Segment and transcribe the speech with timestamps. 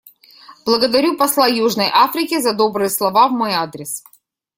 [0.65, 4.03] Благодарю посла Южной Африке за добрые слова в мой адрес.